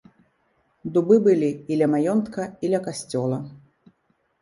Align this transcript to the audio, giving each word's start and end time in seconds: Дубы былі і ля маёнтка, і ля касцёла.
Дубы 0.95 1.19
былі 1.27 1.51
і 1.73 1.79
ля 1.83 1.91
маёнтка, 1.93 2.51
і 2.65 2.75
ля 2.75 2.79
касцёла. 2.91 3.43